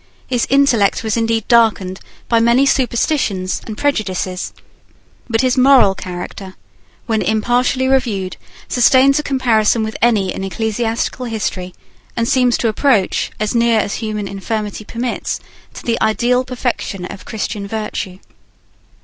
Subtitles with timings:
[0.25, 4.51] His intellect was indeed darkened by many superstitions and prejudices:
[5.29, 6.55] but his moral character,
[7.05, 8.35] when impartially reviewed,
[8.67, 11.75] sustains a comparison with any in ecclesiastical history,
[12.17, 15.39] and seems to approach, as near as human infirmity permits,
[15.75, 18.17] to the ideal perfection of Christian virtue.